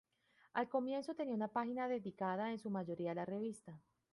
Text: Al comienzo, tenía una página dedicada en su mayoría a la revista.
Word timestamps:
Al 0.53 0.67
comienzo, 0.67 1.13
tenía 1.13 1.35
una 1.35 1.47
página 1.49 1.87
dedicada 1.87 2.49
en 2.49 2.57
su 2.57 2.71
mayoría 2.71 3.11
a 3.11 3.13
la 3.13 3.25
revista. 3.25 3.79